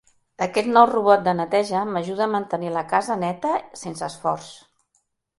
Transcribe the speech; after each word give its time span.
Aquest 0.43 0.69
nou 0.75 0.85
robot 0.91 1.25
de 1.25 1.33
neteja 1.39 1.83
m'ajuda 1.89 2.23
a 2.25 2.31
mantenir 2.35 2.71
la 2.77 2.83
casa 2.93 3.17
neta 3.25 3.51
sense 3.83 4.03
esforç. 4.07 4.49